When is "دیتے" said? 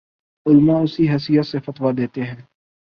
1.97-2.23